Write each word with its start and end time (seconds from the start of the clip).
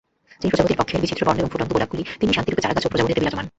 যিনি 0.39 0.49
প্রজাপতির 0.51 0.79
পক্ষের 0.79 1.01
বিচিত্রবর্ণ 1.03 1.39
এবং 1.41 1.51
ফুটন্ত 1.53 1.71
গোলাপকলি, 1.75 2.03
তিনিই 2.19 2.37
শক্তিরূপে 2.37 2.63
চারাগাছ 2.63 2.83
ও 2.85 2.89
প্রজাপতিতে 2.91 3.19
বিরাজমান। 3.21 3.45